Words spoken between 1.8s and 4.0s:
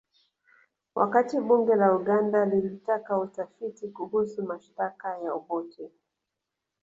Uganda lilitaka utafiti